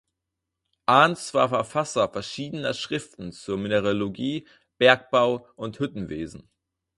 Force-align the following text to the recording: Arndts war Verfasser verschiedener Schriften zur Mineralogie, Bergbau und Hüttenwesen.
Arndts 0.87 1.35
war 1.35 1.49
Verfasser 1.49 2.09
verschiedener 2.09 2.73
Schriften 2.73 3.31
zur 3.31 3.59
Mineralogie, 3.59 4.47
Bergbau 4.79 5.45
und 5.55 5.77
Hüttenwesen. 5.77 6.49